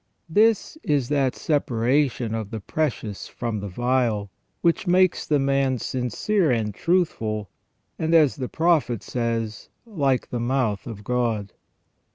[0.27, 4.31] This is that separation of the precious from the vile
[4.61, 7.51] which makes the man sincere and truthful,
[7.99, 11.53] and, as the Prophet says, "like the mouth of God".